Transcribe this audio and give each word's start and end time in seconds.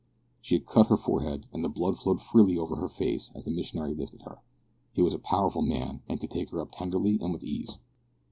She 0.41 0.55
had 0.55 0.65
cut 0.65 0.87
her 0.87 0.97
forehead, 0.97 1.45
and 1.53 1.63
the 1.63 1.69
blood 1.69 1.95
flowed 1.99 2.21
freely 2.21 2.57
over 2.57 2.75
her 2.77 2.87
face 2.87 3.31
as 3.35 3.43
the 3.43 3.51
missionary 3.51 3.93
lifted 3.93 4.23
her. 4.23 4.39
He 4.93 5.03
was 5.03 5.13
a 5.13 5.19
powerful 5.19 5.61
man, 5.61 6.01
and 6.09 6.19
could 6.19 6.31
take 6.31 6.49
her 6.49 6.59
up 6.59 6.71
tenderly 6.71 7.19
and 7.21 7.31
with 7.31 7.43
ease. 7.43 7.77